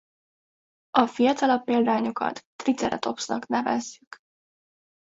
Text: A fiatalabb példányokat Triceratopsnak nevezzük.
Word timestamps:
A 0.89 1.07
fiatalabb 1.07 1.63
példányokat 1.63 2.41
Triceratopsnak 2.55 3.47
nevezzük. 3.47 4.17